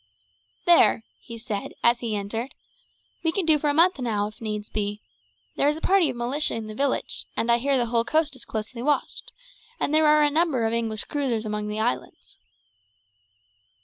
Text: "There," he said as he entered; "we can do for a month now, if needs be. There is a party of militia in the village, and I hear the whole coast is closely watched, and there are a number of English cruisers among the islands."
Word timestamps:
"There," 0.65 1.03
he 1.21 1.37
said 1.37 1.75
as 1.83 1.99
he 1.99 2.15
entered; 2.15 2.55
"we 3.23 3.31
can 3.31 3.45
do 3.45 3.59
for 3.59 3.69
a 3.69 3.73
month 3.75 3.99
now, 3.99 4.25
if 4.25 4.41
needs 4.41 4.67
be. 4.67 4.99
There 5.57 5.67
is 5.67 5.77
a 5.77 5.79
party 5.79 6.09
of 6.09 6.15
militia 6.15 6.55
in 6.55 6.65
the 6.65 6.73
village, 6.73 7.25
and 7.37 7.51
I 7.51 7.59
hear 7.59 7.77
the 7.77 7.85
whole 7.85 8.03
coast 8.03 8.35
is 8.35 8.43
closely 8.43 8.81
watched, 8.81 9.31
and 9.79 9.93
there 9.93 10.07
are 10.07 10.23
a 10.23 10.31
number 10.31 10.65
of 10.65 10.73
English 10.73 11.03
cruisers 11.03 11.45
among 11.45 11.67
the 11.67 11.79
islands." 11.79 12.39